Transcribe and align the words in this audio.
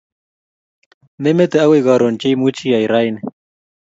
memete 1.21 1.57
akoi 1.63 1.81
karon 1.87 2.15
che 2.19 2.27
imuchi 2.33 2.63
iyai 2.67 2.87
raini 2.91 3.21